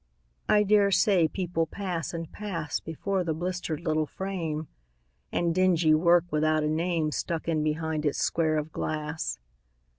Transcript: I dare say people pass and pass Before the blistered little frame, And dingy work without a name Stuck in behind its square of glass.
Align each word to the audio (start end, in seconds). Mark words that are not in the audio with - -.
I 0.49 0.63
dare 0.63 0.89
say 0.89 1.27
people 1.27 1.67
pass 1.67 2.11
and 2.11 2.31
pass 2.31 2.79
Before 2.79 3.23
the 3.23 3.35
blistered 3.35 3.81
little 3.81 4.07
frame, 4.07 4.67
And 5.31 5.53
dingy 5.53 5.93
work 5.93 6.23
without 6.31 6.63
a 6.63 6.67
name 6.67 7.11
Stuck 7.11 7.47
in 7.47 7.61
behind 7.63 8.03
its 8.07 8.17
square 8.17 8.57
of 8.57 8.71
glass. 8.71 9.37